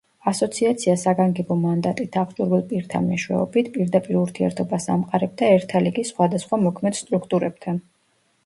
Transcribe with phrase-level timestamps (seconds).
[0.29, 7.79] ასოციაცია საგანგებო მანდატით აღჭურვილ პირთა მეშვეობით პირდაპირ ურთიერთობას ამყარებდა ერთა ლიგის სხვადასხვა მოქმედ სტრუქტურებთან.